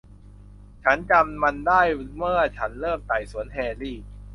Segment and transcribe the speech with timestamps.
[0.83, 1.81] ฉันจำมันได้
[2.17, 3.97] เมื่อฉันเริ่มไต่สวนแฮร์รี่